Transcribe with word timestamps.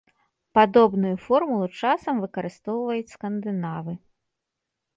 Падобную 0.59 1.11
формулу 1.25 1.67
часам 1.79 2.15
выкарыстоўваюць 2.25 3.13
скандынавы. 3.15 3.93